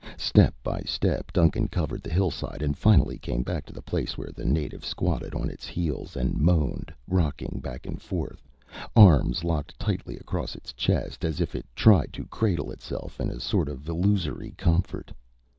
Step 0.17 0.55
by 0.63 0.81
step, 0.83 1.31
Duncan 1.31 1.67
covered 1.67 2.01
the 2.01 2.09
hillside 2.09 2.63
and 2.63 2.75
finally 2.75 3.19
came 3.19 3.43
back 3.43 3.67
to 3.67 3.71
the 3.71 3.83
place 3.83 4.17
where 4.17 4.31
the 4.31 4.43
native 4.45 4.83
squatted 4.83 5.35
on 5.35 5.47
its 5.47 5.67
heels 5.67 6.15
and 6.15 6.33
moaned, 6.39 6.91
rocking 7.07 7.59
back 7.61 7.85
and 7.85 8.01
forth, 8.01 8.49
arms 8.95 9.43
locked 9.43 9.77
tightly 9.77 10.17
across 10.17 10.55
its 10.55 10.73
chest, 10.73 11.23
as 11.23 11.39
if 11.39 11.53
it 11.53 11.67
tried 11.75 12.13
to 12.13 12.25
cradle 12.25 12.71
itself 12.71 13.19
in 13.21 13.29
a 13.29 13.39
sort 13.39 13.69
of 13.69 13.87
illusory 13.87 14.55
comfort. 14.57 15.11